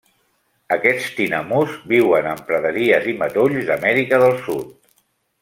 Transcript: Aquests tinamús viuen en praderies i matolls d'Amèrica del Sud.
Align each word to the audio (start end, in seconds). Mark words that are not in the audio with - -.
Aquests 0.75 1.09
tinamús 1.19 1.75
viuen 1.91 2.31
en 2.31 2.41
praderies 2.47 3.07
i 3.13 3.15
matolls 3.21 3.69
d'Amèrica 3.69 4.21
del 4.25 4.35
Sud. 4.49 4.75